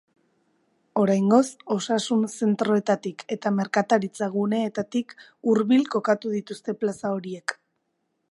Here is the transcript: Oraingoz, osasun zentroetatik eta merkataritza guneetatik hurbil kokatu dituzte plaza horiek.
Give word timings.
Oraingoz, 1.01 1.49
osasun 1.73 2.23
zentroetatik 2.29 3.21
eta 3.35 3.51
merkataritza 3.59 4.31
guneetatik 4.37 5.15
hurbil 5.51 5.87
kokatu 5.97 6.35
dituzte 6.39 6.77
plaza 6.81 7.13
horiek. 7.19 7.55